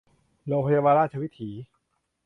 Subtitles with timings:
[0.47, 1.49] โรงพยาบาลราชวิถี